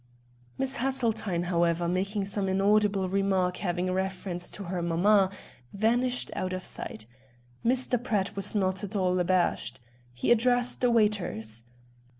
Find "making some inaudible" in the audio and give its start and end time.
1.87-3.07